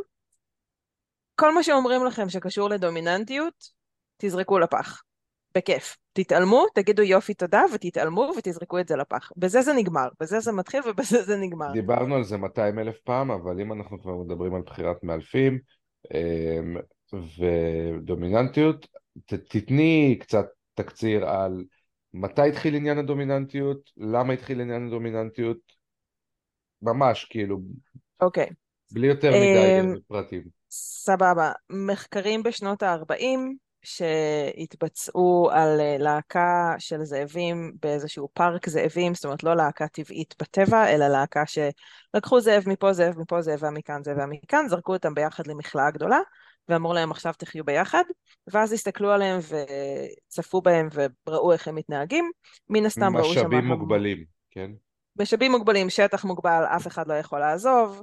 כל 1.35 1.55
מה 1.55 1.63
שאומרים 1.63 2.05
לכם 2.05 2.29
שקשור 2.29 2.71
לדומיננטיות, 2.71 3.69
תזרקו 4.17 4.59
לפח. 4.59 5.03
בכיף. 5.55 6.02
תתעלמו, 6.13 6.67
תגידו 6.75 7.03
יופי 7.03 7.35
תודה, 7.35 7.63
ותתעלמו 7.75 8.33
ותזרקו 8.39 8.79
את 8.79 8.89
זה 8.89 8.97
לפח. 8.97 9.31
בזה 9.37 9.63
זה 9.63 9.73
נגמר, 9.73 10.09
בזה 10.21 10.41
זה 10.41 10.53
מתחיל 10.53 10.81
ובזה 10.87 11.23
זה 11.23 11.37
נגמר. 11.37 11.73
דיברנו 11.73 12.15
על 12.15 12.25
זה 12.25 12.37
200 12.37 12.79
אלף 12.79 12.99
פעם, 13.05 13.31
אבל 13.31 13.61
אם 13.61 13.73
אנחנו 13.73 14.03
כבר 14.03 14.17
מדברים 14.17 14.55
על 14.55 14.63
בחירת 14.63 15.05
מאלפים 15.05 15.59
אמ, 16.15 16.77
ודומיננטיות, 17.39 18.87
ת- 19.27 19.35
תתני 19.35 20.17
קצת 20.21 20.47
תקציר 20.75 21.29
על 21.29 21.65
מתי 22.15 22.49
התחיל 22.49 22.75
עניין 22.75 22.99
הדומיננטיות, 22.99 23.91
למה 23.97 24.33
התחיל 24.33 24.61
עניין 24.61 24.87
הדומיננטיות, 24.87 25.59
ממש 26.83 27.25
כאילו, 27.25 27.59
אוקיי, 28.21 28.49
בלי 28.93 29.07
יותר 29.07 29.31
מדי 29.31 29.81
אמ, 29.81 29.95
פרטים. 30.09 30.43
סבבה. 30.71 31.53
מחקרים 31.71 32.43
בשנות 32.43 32.83
ה-40 32.83 33.39
שהתבצעו 33.83 35.49
על 35.53 35.81
אה, 35.81 35.97
להקה 35.99 36.75
של 36.79 37.05
זאבים 37.05 37.73
באיזשהו 37.83 38.29
פארק 38.33 38.69
זאבים, 38.69 39.15
זאת 39.15 39.25
אומרת 39.25 39.43
לא 39.43 39.57
להקה 39.57 39.89
טבעית 39.89 40.35
בטבע, 40.43 40.89
אלא 40.89 41.09
להקה 41.09 41.43
שלקחו 41.47 42.41
זאב 42.41 42.65
מפה, 42.67 42.93
זאב 42.93 43.19
מפה, 43.19 43.43
זאבה 43.43 43.71
מכאן, 43.71 44.05
זאבה 44.05 44.27
מכאן, 44.27 44.69
זרקו 44.69 44.93
אותם 44.93 45.15
ביחד 45.15 45.47
למכלאה 45.47 45.91
גדולה, 45.91 46.19
ואמרו 46.69 46.93
להם 46.93 47.11
עכשיו 47.11 47.33
תחיו 47.39 47.65
ביחד, 47.65 48.05
ואז 48.53 48.73
הסתכלו 48.73 49.11
עליהם 49.11 49.39
וצפו 50.29 50.63
בהם 50.63 50.89
וראו 51.27 51.53
איך 51.53 51.69
הם 51.69 51.75
מתנהגים. 51.75 52.31
מן 52.69 52.87
הסתם 52.87 53.17
ראו 53.17 53.25
שם... 53.25 53.41
משאבים 53.41 53.65
מוגבלים, 53.65 54.25
כן? 54.51 54.71
משאבים 55.19 55.53
מוגבלים, 55.53 55.91
שטח 55.91 56.25
מוגבל, 56.25 56.65
אף 56.77 56.87
אחד 56.87 57.09
לא 57.09 57.15
יכול 57.15 57.41
לעזוב, 57.41 58.03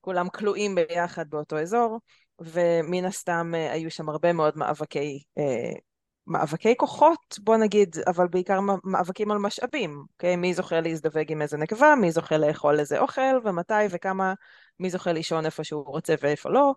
כולם 0.00 0.28
כלואים 0.28 0.74
ביחד 0.74 1.30
באותו 1.30 1.58
אזור, 1.58 1.98
ומן 2.40 3.04
הסתם 3.04 3.52
אה, 3.54 3.72
היו 3.72 3.90
שם 3.90 4.08
הרבה 4.08 4.32
מאוד 4.32 4.58
מאבקי, 4.58 5.22
אה, 5.38 5.72
מאבקי 6.26 6.76
כוחות, 6.76 7.38
בוא 7.38 7.56
נגיד, 7.56 7.96
אבל 8.06 8.28
בעיקר 8.28 8.60
מאבקים 8.84 9.30
על 9.30 9.38
משאבים, 9.38 10.04
אוקיי? 10.12 10.36
מי 10.36 10.54
זוכה 10.54 10.80
להזדווג 10.80 11.32
עם 11.32 11.42
איזה 11.42 11.56
נקבה, 11.56 11.94
מי 11.94 12.12
זוכה 12.12 12.38
לאכול 12.38 12.80
איזה 12.80 12.98
אוכל, 12.98 13.38
ומתי 13.44 13.74
וכמה, 13.90 14.34
מי 14.80 14.90
זוכה 14.90 15.12
לישון 15.12 15.46
איפה 15.46 15.64
שהוא 15.64 15.86
רוצה 15.86 16.14
ואיפה 16.20 16.50
לא, 16.50 16.74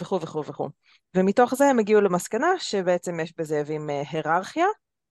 וכו' 0.00 0.20
וכו' 0.22 0.44
וכו'. 0.44 0.68
ומתוך 1.16 1.54
זה 1.54 1.64
הם 1.64 1.78
הגיעו 1.78 2.00
למסקנה 2.00 2.48
שבעצם 2.58 3.20
יש 3.20 3.34
בזאבים 3.38 3.90
אה, 3.90 4.02
היררכיה, 4.10 4.66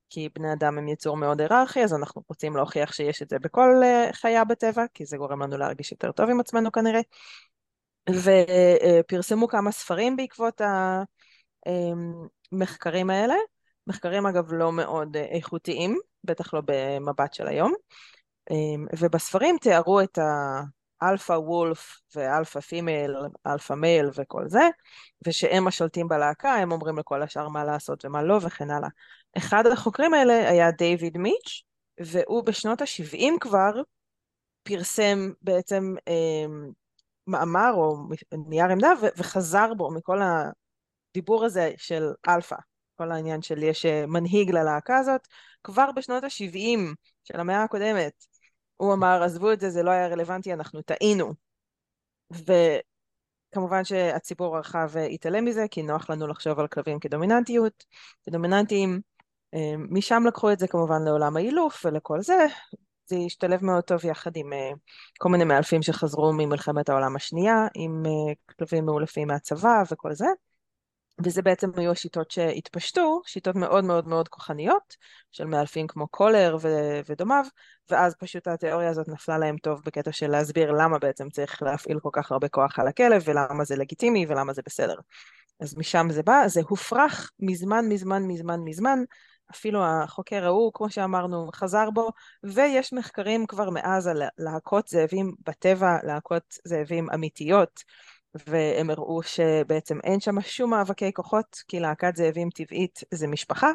כי 0.09 0.29
בני 0.35 0.53
אדם 0.53 0.77
הם 0.77 0.87
יצור 0.87 1.17
מאוד 1.17 1.41
היררכי, 1.41 1.83
אז 1.83 1.93
אנחנו 1.93 2.21
רוצים 2.29 2.55
להוכיח 2.55 2.93
שיש 2.93 3.21
את 3.21 3.29
זה 3.29 3.39
בכל 3.39 3.81
חיה 4.13 4.45
בטבע, 4.45 4.85
כי 4.93 5.05
זה 5.05 5.17
גורם 5.17 5.43
לנו 5.43 5.57
להרגיש 5.57 5.91
יותר 5.91 6.11
טוב 6.11 6.29
עם 6.29 6.39
עצמנו 6.39 6.71
כנראה. 6.71 7.01
ופרסמו 8.09 9.47
כמה 9.47 9.71
ספרים 9.71 10.15
בעקבות 10.15 10.61
המחקרים 12.51 13.09
האלה. 13.09 13.35
מחקרים 13.87 14.25
אגב 14.25 14.53
לא 14.53 14.71
מאוד 14.71 15.17
אה, 15.17 15.23
איכותיים, 15.23 15.99
בטח 16.23 16.53
לא 16.53 16.61
במבט 16.65 17.33
של 17.33 17.47
היום. 17.47 17.73
אמ, 18.51 18.85
ובספרים 18.99 19.57
תיארו 19.61 20.01
את 20.01 20.19
ה 21.01 21.07
alpha 21.07 21.33
wolf 21.33 22.00
ו 22.15 22.23
alpha 22.23 22.59
female, 22.59 23.15
alpha 23.47 23.74
male 23.74 24.09
וכל 24.15 24.47
זה, 24.47 24.69
ושהם 25.27 25.67
השולטים 25.67 26.07
בלהקה, 26.07 26.53
הם 26.53 26.71
אומרים 26.71 26.97
לכל 26.97 27.23
השאר 27.23 27.47
מה 27.49 27.63
לעשות 27.63 28.05
ומה 28.05 28.23
לא 28.23 28.39
וכן 28.41 28.71
הלאה. 28.71 28.89
אחד 29.37 29.67
החוקרים 29.67 30.13
האלה 30.13 30.49
היה 30.49 30.71
דיוויד 30.71 31.17
מיץ', 31.17 31.63
והוא 31.99 32.43
בשנות 32.43 32.81
ה-70 32.81 33.39
כבר 33.41 33.71
פרסם 34.63 35.31
בעצם 35.41 35.95
אמ, 36.07 36.71
מאמר 37.27 37.72
או 37.74 37.98
נייר 38.48 38.65
עמדה 38.65 38.91
וחזר 39.17 39.74
בו 39.74 39.91
מכל 39.91 40.19
הדיבור 40.22 41.46
הזה 41.46 41.72
של 41.77 42.03
אלפא, 42.27 42.55
כל 42.96 43.12
העניין 43.12 43.41
של 43.41 43.63
יש 43.63 43.86
אה, 43.86 44.05
מנהיג 44.05 44.51
ללהקה 44.51 44.98
הזאת, 44.98 45.27
כבר 45.63 45.91
בשנות 45.96 46.24
ה-70 46.24 46.79
של 47.24 47.39
המאה 47.39 47.63
הקודמת, 47.63 48.25
הוא 48.77 48.93
אמר 48.93 49.24
עזבו 49.24 49.51
את 49.51 49.60
זה, 49.60 49.69
זה 49.69 49.84
לא 49.84 49.91
היה 49.91 50.07
רלוונטי, 50.07 50.53
אנחנו 50.53 50.81
טעינו. 50.81 51.34
וכמובן 52.31 53.84
שהציבור 53.84 54.55
הרחב 54.55 54.89
אה, 54.96 55.05
התעלם 55.05 55.46
מזה, 55.46 55.65
כי 55.72 55.81
נוח 55.81 56.10
לנו 56.10 56.27
לחשוב 56.27 56.60
על 56.60 56.67
כלבים 56.67 57.00
כדומיננטיות, 57.00 57.86
כדומיננטיים. 58.24 59.01
אה, 59.53 59.74
משם 59.77 60.24
לקחו 60.27 60.51
את 60.51 60.60
זה 60.60 60.67
כמובן 60.67 61.03
לעולם 61.05 61.38
האילוף 61.38 61.86
ולכל 61.86 62.22
זה, 62.22 62.46
זה 63.07 63.15
השתלב 63.25 63.65
מאוד 63.65 63.83
טוב 63.83 64.05
יחד 64.05 64.31
עם 64.35 64.53
uh, 64.53 64.77
כל 65.19 65.29
מיני 65.29 65.43
מאלפים 65.43 65.81
שחזרו 65.81 66.33
ממלחמת 66.33 66.89
העולם 66.89 67.15
השנייה, 67.15 67.67
עם 67.73 68.03
uh, 68.05 68.53
כלבים 68.57 68.85
מאולפים 68.85 69.27
מהצבא 69.27 69.83
וכל 69.91 70.13
זה. 70.13 70.25
וזה 71.23 71.41
בעצם 71.41 71.69
היו 71.75 71.91
השיטות 71.91 72.31
שהתפשטו, 72.31 73.21
שיטות 73.25 73.55
מאוד 73.55 73.83
מאוד 73.83 74.07
מאוד 74.07 74.27
כוחניות, 74.27 74.95
של 75.31 75.45
מאלפים 75.45 75.87
כמו 75.87 76.07
קולר 76.07 76.57
ו- 76.61 76.99
ודומיו, 77.09 77.43
ואז 77.89 78.15
פשוט 78.15 78.47
התיאוריה 78.47 78.89
הזאת 78.89 79.07
נפלה 79.07 79.37
להם 79.37 79.57
טוב 79.57 79.81
בקטע 79.85 80.11
של 80.11 80.27
להסביר 80.27 80.71
למה 80.71 80.99
בעצם 80.99 81.29
צריך 81.29 81.61
להפעיל 81.61 81.99
כל 81.99 82.09
כך 82.13 82.31
הרבה 82.31 82.47
כוח 82.47 82.79
על 82.79 82.87
הכלב, 82.87 83.23
ולמה 83.25 83.63
זה 83.63 83.75
לגיטימי 83.75 84.25
ולמה 84.29 84.53
זה 84.53 84.61
בסדר. 84.65 84.95
אז 85.59 85.77
משם 85.77 86.07
זה 86.09 86.23
בא, 86.23 86.47
זה 86.47 86.61
הופרך 86.67 87.31
מזמן 87.39 87.85
מזמן 87.89 88.23
מזמן 88.23 88.59
מזמן, 88.59 88.99
אפילו 89.51 89.85
החוקר 89.85 90.45
ההוא, 90.45 90.71
כמו 90.73 90.89
שאמרנו, 90.89 91.49
חזר 91.53 91.89
בו, 91.89 92.09
ויש 92.43 92.93
מחקרים 92.93 93.45
כבר 93.45 93.69
מאז 93.69 94.07
על 94.07 94.23
להקות 94.37 94.87
זאבים 94.87 95.35
בטבע, 95.47 95.97
להקות 96.03 96.43
זאבים 96.65 97.09
אמיתיות, 97.13 97.83
והם 98.47 98.89
הראו 98.89 99.23
שבעצם 99.23 99.99
אין 100.03 100.19
שם 100.19 100.41
שום 100.41 100.69
מאבקי 100.69 101.13
כוחות, 101.13 101.63
כי 101.67 101.79
להקת 101.79 102.15
זאבים 102.15 102.49
טבעית 102.49 102.99
זה 103.13 103.27
משפחה, 103.27 103.71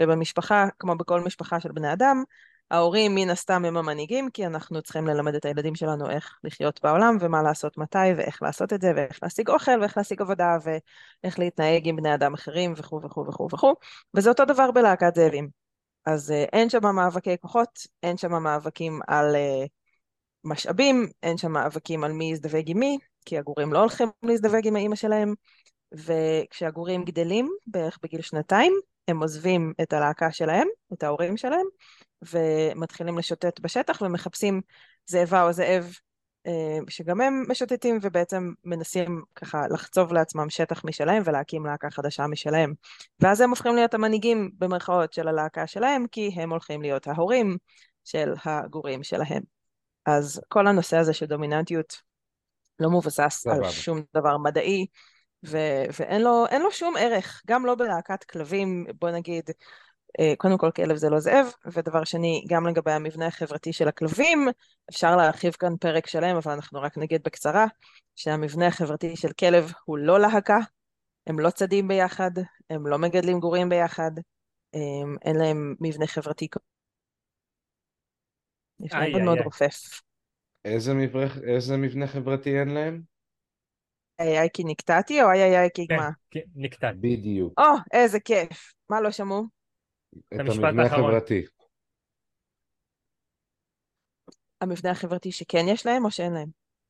ובמשפחה, 0.00 0.66
כמו 0.78 0.96
בכל 0.96 1.20
משפחה 1.20 1.60
של 1.60 1.72
בני 1.72 1.92
אדם, 1.92 2.24
ההורים 2.70 3.14
מן 3.14 3.30
הסתם 3.30 3.64
הם 3.64 3.76
המנהיגים, 3.76 4.30
כי 4.30 4.46
אנחנו 4.46 4.82
צריכים 4.82 5.06
ללמד 5.06 5.34
את 5.34 5.44
הילדים 5.44 5.74
שלנו 5.74 6.10
איך 6.10 6.38
לחיות 6.44 6.80
בעולם, 6.82 7.16
ומה 7.20 7.42
לעשות 7.42 7.78
מתי, 7.78 7.98
ואיך 8.16 8.42
לעשות 8.42 8.72
את 8.72 8.80
זה, 8.80 8.92
ואיך 8.96 9.18
להשיג 9.22 9.50
אוכל, 9.50 9.80
ואיך 9.80 9.96
להשיג 9.96 10.20
עבודה, 10.20 10.58
ואיך 10.64 11.38
להתנהג 11.38 11.88
עם 11.88 11.96
בני 11.96 12.14
אדם 12.14 12.34
אחרים, 12.34 12.72
וכו' 12.76 13.00
וכו' 13.02 13.26
וכו' 13.26 13.48
וכו', 13.52 13.74
וזה 14.14 14.30
אותו 14.30 14.44
דבר 14.44 14.70
בלהקת 14.70 15.14
זאבים. 15.14 15.48
אז 16.06 16.30
אה, 16.30 16.44
אין 16.52 16.70
שם 16.70 16.94
מאבקי 16.94 17.36
כוחות, 17.40 17.86
אין 18.02 18.16
שם 18.16 18.42
מאבקים 18.42 19.00
על 19.08 19.36
אה, 19.36 19.64
משאבים, 20.44 21.06
אין 21.22 21.36
שם 21.36 21.52
מאבקים 21.52 22.04
על 22.04 22.12
מי 22.12 22.32
יזדווג 22.32 22.64
עם 22.66 22.78
מי, 22.78 22.98
כי 23.24 23.38
הגורים 23.38 23.72
לא 23.72 23.78
הולכים 23.78 24.08
להזדווג 24.22 24.66
עם 24.66 24.76
האימא 24.76 24.96
שלהם, 24.96 25.34
וכשהגורים 25.92 27.04
גדלים, 27.04 27.50
בערך 27.66 27.98
בגיל 28.02 28.22
שנתיים, 28.22 28.72
הם 29.08 29.22
עוזבים 29.22 29.72
את 29.82 29.92
הלהקה 29.92 30.32
שלהם, 30.32 30.68
את 30.92 31.02
ההורים 31.02 31.36
שלהם, 31.36 31.66
ומתחילים 32.32 33.18
לשוטט 33.18 33.60
בשטח 33.60 34.02
ומחפשים 34.02 34.60
זאבה 35.06 35.42
או 35.42 35.52
זאב 35.52 35.94
אה, 36.46 36.78
שגם 36.88 37.20
הם 37.20 37.44
משוטטים 37.48 37.98
ובעצם 38.02 38.52
מנסים 38.64 39.22
ככה 39.34 39.68
לחצוב 39.70 40.12
לעצמם 40.12 40.50
שטח 40.50 40.84
משלהם 40.84 41.22
ולהקים 41.26 41.66
להקה 41.66 41.90
חדשה 41.90 42.26
משלהם. 42.26 42.72
ואז 43.20 43.40
הם 43.40 43.50
הופכים 43.50 43.74
להיות 43.74 43.94
המנהיגים 43.94 44.50
במרכאות 44.58 45.12
של 45.12 45.28
הלהקה 45.28 45.66
שלהם, 45.66 46.06
כי 46.06 46.30
הם 46.34 46.50
הולכים 46.50 46.82
להיות 46.82 47.06
ההורים 47.06 47.56
של 48.04 48.34
הגורים 48.44 49.02
שלהם. 49.02 49.42
אז 50.06 50.40
כל 50.48 50.66
הנושא 50.66 50.96
הזה 50.96 51.12
של 51.12 51.26
דומיננטיות 51.26 51.96
לא 52.78 52.90
מבוסס. 52.90 53.46
על 53.46 53.70
שום 53.70 54.02
דבר 54.16 54.38
מדעי, 54.38 54.86
ו- 55.46 55.84
ואין 55.98 56.22
לו, 56.22 56.46
לו 56.62 56.72
שום 56.72 56.94
ערך, 56.98 57.42
גם 57.46 57.66
לא 57.66 57.74
בלהקת 57.74 58.24
כלבים, 58.24 58.86
בוא 58.98 59.10
נגיד, 59.10 59.50
קודם 60.38 60.58
כל 60.58 60.70
כלב 60.70 60.96
זה 60.96 61.10
לא 61.10 61.18
זאב, 61.18 61.46
ודבר 61.66 62.04
שני, 62.04 62.44
גם 62.48 62.66
לגבי 62.66 62.92
המבנה 62.92 63.26
החברתי 63.26 63.72
של 63.72 63.88
הכלבים, 63.88 64.48
אפשר 64.90 65.16
להרחיב 65.16 65.52
כאן 65.52 65.76
פרק 65.76 66.06
שלם, 66.06 66.36
אבל 66.36 66.52
אנחנו 66.52 66.80
רק 66.80 66.98
נגיד 66.98 67.22
בקצרה, 67.24 67.66
שהמבנה 68.16 68.66
החברתי 68.66 69.16
של 69.16 69.32
כלב 69.32 69.72
הוא 69.84 69.98
לא 69.98 70.20
להקה, 70.20 70.58
הם 71.26 71.40
לא 71.40 71.50
צדים 71.50 71.88
ביחד, 71.88 72.30
הם 72.70 72.86
לא 72.86 72.98
מגדלים 72.98 73.40
גורים 73.40 73.68
ביחד, 73.68 74.10
הם- 74.74 75.16
אין 75.24 75.36
להם 75.36 75.74
מבנה 75.80 76.06
חברתי 76.06 76.48
יש 78.80 78.92
להם 78.92 79.02
מאוד 79.02 79.14
איי, 79.16 79.24
מאוד. 79.24 79.38
רופף. 79.38 80.00
איזה 80.64 80.94
מבנה, 80.94 81.26
איזה 81.42 81.76
מבנה 81.76 82.06
חברתי 82.06 82.58
אין 82.60 82.68
להם? 82.68 83.02
איי 84.20 84.38
איי 84.38 84.48
כי 84.52 84.64
נקטעתי 84.64 85.22
או 85.22 85.30
איי 85.30 85.42
איי 85.42 85.58
איי 85.58 85.68
כי 85.74 85.86
כן, 85.88 85.96
מה? 85.96 86.10
כן, 86.30 86.40
נקטע. 86.54 86.92
בדיוק. 87.00 87.58
או, 87.58 87.64
איזה 87.92 88.20
כיף. 88.20 88.74
מה 88.90 89.00
לא 89.00 89.10
שמעו? 89.10 89.59
את 90.34 90.40
המבנה. 90.40 90.82
החברתי. 90.82 91.42
המבנה 94.60 94.90
החברתי 94.90 95.32
שכן 95.32 95.64
יש 95.68 95.86
להם 95.86 96.04
או 96.04 96.10
שאין 96.10 96.32
להם? 96.32 96.48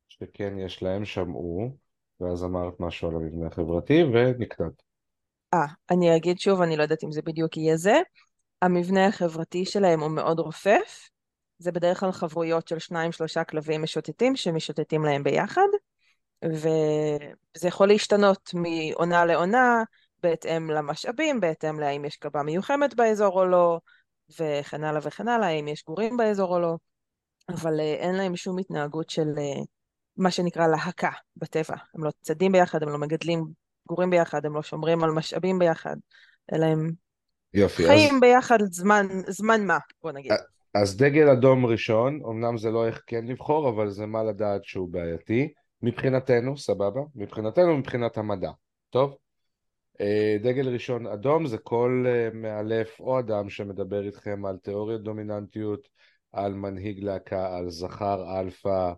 שכן 0.09 0.59
יש 0.59 0.83
להם, 0.83 1.05
שמעו, 1.05 1.77
ואז 2.19 2.43
אמרת 2.43 2.79
משהו 2.79 3.09
על 3.09 3.15
המבנה 3.15 3.47
החברתי 3.47 4.03
ונקטעת. 4.03 4.83
אה, 5.53 5.65
אני 5.91 6.15
אגיד 6.15 6.39
שוב, 6.39 6.61
אני 6.61 6.77
לא 6.77 6.83
יודעת 6.83 7.03
אם 7.03 7.11
זה 7.11 7.21
בדיוק 7.21 7.57
יהיה 7.57 7.77
זה. 7.77 7.95
המבנה 8.61 9.07
החברתי 9.07 9.65
שלהם 9.65 9.99
הוא 9.99 10.11
מאוד 10.11 10.39
רופף. 10.39 11.09
זה 11.59 11.71
בדרך 11.71 11.99
כלל 11.99 12.11
חברויות 12.11 12.67
של 12.67 12.79
שניים 12.79 13.11
שלושה 13.11 13.43
כלבים 13.43 13.81
משוטטים 13.81 14.35
שמשוטטים 14.35 15.05
להם 15.05 15.23
ביחד, 15.23 15.67
וזה 16.45 17.67
יכול 17.67 17.87
להשתנות 17.87 18.49
מעונה 18.53 19.25
לעונה, 19.25 19.83
בהתאם 20.23 20.69
למשאבים, 20.69 21.39
בהתאם 21.39 21.79
להאם 21.79 22.05
יש 22.05 22.17
כלבה 22.17 22.43
מיוחמת 22.43 22.93
באזור 22.93 23.39
או 23.39 23.45
לא, 23.45 23.79
וכן 24.39 24.83
הלאה 24.83 25.01
וכן 25.03 25.27
הלאה, 25.27 25.47
האם 25.47 25.67
יש 25.67 25.83
גורים 25.85 26.17
באזור 26.17 26.55
או 26.55 26.59
לא, 26.59 26.75
אבל 27.49 27.79
אה, 27.79 27.93
אין 27.93 28.15
להם 28.15 28.35
שום 28.35 28.57
התנהגות 28.57 29.09
של 29.09 29.27
אה, 29.37 29.63
מה 30.17 30.31
שנקרא 30.31 30.67
להקה 30.67 31.11
בטבע. 31.37 31.75
הם 31.95 32.03
לא 32.03 32.11
צדים 32.21 32.51
ביחד, 32.51 32.83
הם 32.83 32.89
לא 32.89 32.97
מגדלים 32.97 33.45
גורים 33.87 34.09
ביחד, 34.09 34.45
הם 34.45 34.55
לא 34.55 34.61
שומרים 34.61 35.03
על 35.03 35.11
משאבים 35.11 35.59
ביחד, 35.59 35.95
אלא 36.53 36.65
הם 36.65 36.91
יופי, 37.53 37.83
אז, 37.83 37.89
חיים 37.89 38.19
ביחד 38.19 38.57
זמן, 38.61 39.07
זמן 39.27 39.65
מה, 39.65 39.77
בוא 40.03 40.11
נגיד. 40.11 40.31
אז 40.75 40.97
דגל 40.97 41.29
אדום 41.29 41.65
ראשון, 41.65 42.19
אמנם 42.29 42.57
זה 42.57 42.69
לא 42.69 42.87
איך 42.87 43.01
כן 43.07 43.25
לבחור, 43.25 43.69
אבל 43.69 43.89
זה 43.89 44.05
מה 44.05 44.23
לדעת 44.23 44.63
שהוא 44.63 44.89
בעייתי. 44.89 45.53
מבחינתנו, 45.81 46.57
סבבה? 46.57 47.01
מבחינתנו, 47.15 47.77
מבחינת 47.77 48.17
המדע. 48.17 48.51
טוב? 48.89 49.15
אה, 49.99 50.37
דגל 50.41 50.69
ראשון 50.69 51.07
אדום 51.07 51.47
זה 51.47 51.57
כל 51.57 52.05
אה, 52.07 52.29
מאלף 52.33 52.99
או 52.99 53.19
אדם 53.19 53.49
שמדבר 53.49 54.05
איתכם 54.05 54.45
על 54.45 54.57
תיאוריית 54.57 55.01
דומיננטיות, 55.01 55.87
על 56.31 56.53
מנהיג 56.53 57.03
להקה, 57.03 57.57
על 57.57 57.69
זכר 57.69 58.39
אלפא, 58.39 58.91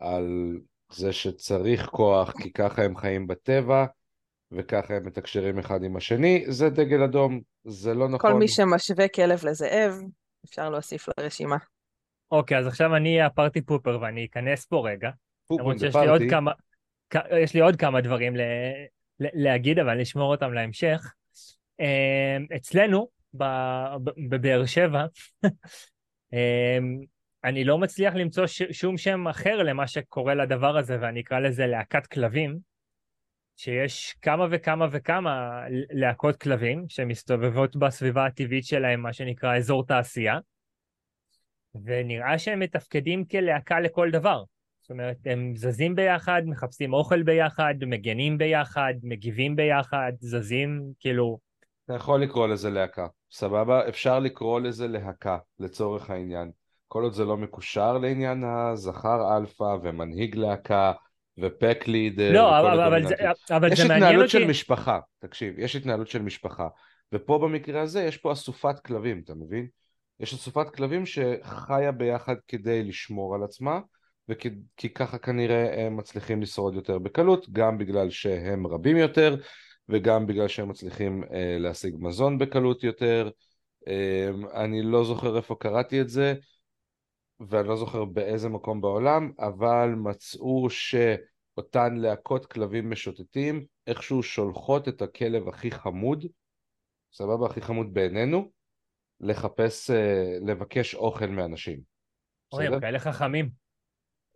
על 0.00 0.58
זה 0.92 1.12
שצריך 1.12 1.86
כוח 1.86 2.32
כי 2.42 2.52
ככה 2.52 2.84
הם 2.84 2.96
חיים 2.96 3.26
בטבע 3.26 3.84
וככה 4.52 4.96
הם 4.96 5.06
מתקשרים 5.06 5.58
אחד 5.58 5.84
עם 5.84 5.96
השני, 5.96 6.44
זה 6.48 6.70
דגל 6.70 7.02
אדום, 7.02 7.40
זה 7.64 7.94
לא 7.94 8.08
נכון. 8.08 8.30
כל 8.30 8.38
מי 8.38 8.48
שמשווה 8.48 9.08
כלב 9.08 9.44
לזאב, 9.44 9.94
אפשר 10.44 10.70
להוסיף 10.70 11.08
לרשימה. 11.18 11.56
אוקיי, 12.30 12.58
אז 12.58 12.66
עכשיו 12.66 12.96
אני 12.96 13.14
אהיה 13.14 13.26
ה 13.26 13.32
party 13.32 13.62
pooper 13.62 13.98
ואני 14.02 14.24
אכנס 14.24 14.66
פה 14.66 14.88
רגע. 14.88 15.10
לי 15.50 15.58
עוד 15.58 15.76
party. 15.92 16.30
כמה, 16.30 16.52
יש 17.42 17.54
לי 17.54 17.60
עוד 17.60 17.76
כמה 17.76 18.00
דברים 18.00 18.36
ל, 18.36 18.40
להגיד, 19.20 19.78
אבל 19.78 19.88
אני 19.88 20.02
אשמור 20.02 20.30
אותם 20.30 20.52
להמשך. 20.52 21.12
אמ, 21.80 22.46
אצלנו, 22.56 23.08
בבאר 24.28 24.66
שבע, 24.66 25.06
אמ, 26.32 27.00
אני 27.44 27.64
לא 27.64 27.78
מצליח 27.78 28.14
למצוא 28.14 28.44
שום 28.70 28.98
שם 28.98 29.28
אחר 29.28 29.62
למה 29.62 29.86
שקורה 29.86 30.34
לדבר 30.34 30.76
הזה, 30.76 30.96
ואני 31.00 31.20
אקרא 31.20 31.38
לזה 31.38 31.66
להקת 31.66 32.06
כלבים, 32.06 32.58
שיש 33.56 34.16
כמה 34.22 34.46
וכמה 34.50 34.86
וכמה 34.92 35.64
להקות 35.90 36.36
כלבים 36.36 36.84
שמסתובבות 36.88 37.76
בסביבה 37.76 38.26
הטבעית 38.26 38.64
שלהם, 38.64 39.00
מה 39.00 39.12
שנקרא 39.12 39.56
אזור 39.56 39.86
תעשייה, 39.86 40.38
ונראה 41.84 42.38
שהם 42.38 42.60
מתפקדים 42.60 43.24
כלהקה 43.24 43.80
לכל 43.80 44.10
דבר. 44.10 44.42
זאת 44.82 44.90
אומרת, 44.90 45.16
הם 45.26 45.52
זזים 45.56 45.94
ביחד, 45.94 46.42
מחפשים 46.46 46.92
אוכל 46.92 47.22
ביחד, 47.22 47.74
מגנים 47.86 48.38
ביחד, 48.38 48.94
מגיבים 49.02 49.56
ביחד, 49.56 50.12
זזים, 50.20 50.82
כאילו... 51.00 51.38
אתה 51.84 51.94
יכול 51.94 52.22
לקרוא 52.22 52.48
לזה 52.48 52.70
להקה, 52.70 53.06
סבבה? 53.32 53.88
אפשר 53.88 54.18
לקרוא 54.18 54.60
לזה 54.60 54.88
להקה, 54.88 55.38
לצורך 55.58 56.10
העניין. 56.10 56.50
כל 56.88 57.02
עוד 57.02 57.12
זה 57.12 57.24
לא 57.24 57.36
מקושר 57.36 57.98
לעניין 57.98 58.44
הזכר 58.44 59.36
אלפא 59.36 59.76
ומנהיג 59.82 60.36
להקה 60.36 60.92
ו 61.38 61.47
pack 61.47 61.84
leader 61.86 62.32
לא, 62.32 62.60
אבל, 62.60 62.80
אבל, 62.80 63.08
זה. 63.08 63.14
אבל 63.56 63.72
יש 63.72 63.80
זה 63.80 63.88
מעניין 63.88 64.02
התנהלות 64.02 64.24
אותי... 64.24 64.44
של 64.44 64.50
משפחה, 64.50 64.98
תקשיב, 65.18 65.58
יש 65.58 65.76
התנהלות 65.76 66.08
של 66.08 66.22
משפחה. 66.22 66.68
ופה 67.12 67.38
במקרה 67.38 67.80
הזה 67.80 68.02
יש 68.02 68.16
פה 68.16 68.32
אסופת 68.32 68.80
כלבים, 68.80 69.20
אתה 69.24 69.34
מבין? 69.34 69.66
יש 70.20 70.34
אסופת 70.34 70.74
כלבים 70.74 71.06
שחיה 71.06 71.92
ביחד 71.92 72.34
כדי 72.48 72.82
לשמור 72.82 73.34
על 73.34 73.42
עצמה, 73.42 73.80
וכי 74.32 74.50
כי 74.76 74.88
ככה 74.88 75.18
כנראה 75.18 75.86
הם 75.86 75.96
מצליחים 75.96 76.42
לשרוד 76.42 76.74
יותר 76.74 76.98
בקלות, 76.98 77.50
גם 77.50 77.78
בגלל 77.78 78.10
שהם 78.10 78.66
רבים 78.66 78.96
יותר, 78.96 79.36
וגם 79.88 80.26
בגלל 80.26 80.48
שהם 80.48 80.68
מצליחים 80.68 81.24
אה, 81.24 81.56
להשיג 81.58 81.94
מזון 81.98 82.38
בקלות 82.38 82.84
יותר. 82.84 83.30
אה, 83.88 84.28
אני 84.54 84.82
לא 84.82 85.04
זוכר 85.04 85.36
איפה 85.36 85.56
קראתי 85.60 86.00
את 86.00 86.08
זה, 86.08 86.34
ואני 87.40 87.68
לא 87.68 87.76
זוכר 87.76 88.04
באיזה 88.04 88.48
מקום 88.48 88.80
בעולם, 88.80 89.32
אבל 89.38 89.88
מצאו 89.96 90.70
שאותן 90.70 91.96
להקות 91.96 92.46
כלבים 92.46 92.90
משוטטים 92.90 93.64
איכשהו 93.86 94.22
שולחות 94.22 94.88
את 94.88 95.02
הכלב 95.02 95.48
הכי 95.48 95.70
חמוד, 95.70 96.26
סבבה, 97.12 97.46
הכי 97.46 97.60
חמוד 97.60 97.94
בעינינו, 97.94 98.50
לחפש, 99.20 99.90
אה, 99.90 100.38
לבקש 100.46 100.94
אוכל 100.94 101.26
מאנשים. 101.26 101.80
אוי? 102.52 102.66
הם 102.66 102.80
כאלה 102.80 102.98
חכמים. 102.98 103.61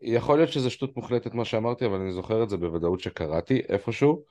יכול 0.02 0.38
להיות 0.38 0.52
שזה 0.52 0.70
שטות 0.70 0.96
מוחלטת 0.96 1.34
מה 1.34 1.44
שאמרתי, 1.44 1.86
אבל 1.86 2.00
אני 2.00 2.12
זוכר 2.12 2.42
את 2.42 2.48
זה 2.50 2.56
בוודאות 2.56 3.00
שקראתי 3.00 3.62
איפשהו. 3.68 4.24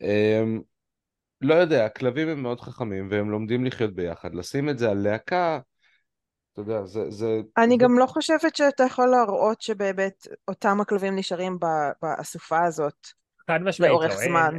אמ, 0.00 0.60
לא 1.40 1.54
יודע, 1.54 1.88
כלבים 1.88 2.28
הם 2.28 2.42
מאוד 2.42 2.60
חכמים 2.60 3.08
והם 3.10 3.30
לומדים 3.30 3.64
לחיות 3.64 3.94
ביחד. 3.94 4.34
לשים 4.34 4.68
את 4.68 4.78
זה 4.78 4.90
על 4.90 4.98
להקה, 4.98 5.58
אתה 6.52 6.60
יודע, 6.60 6.84
זה... 6.84 7.10
זה 7.10 7.40
אני 7.56 7.76
זה- 7.78 7.84
גם 7.84 7.98
לא 7.98 8.06
חושבת 8.06 8.56
שאתה 8.56 8.84
יכול 8.84 9.08
להראות 9.08 9.60
שבאמת 9.60 10.26
אותם 10.48 10.80
הכלבים 10.80 11.16
נשארים 11.16 11.58
ב- 11.58 11.92
באסופה 12.02 12.64
הזאת. 12.64 13.06
חד 13.50 13.60
משמעית 13.62 13.90
לאורך 13.92 14.10
לא. 14.12 14.16
זמן. 14.16 14.54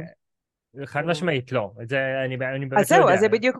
אה, 0.80 0.86
חד 0.86 1.02
משמעית 1.06 1.52
לא. 1.52 1.72
את 1.82 1.88
זה 1.88 1.98
אני, 2.24 2.34
אני 2.34 2.66
באמת 2.66 2.72
אז 2.72 2.92
לא 2.92 2.96
זהו, 2.96 3.00
יודע. 3.00 3.14
אז 3.14 3.20
זה 3.20 3.28
בדיוק 3.28 3.52